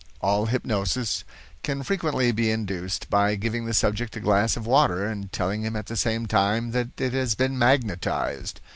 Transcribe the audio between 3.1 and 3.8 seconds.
by giving the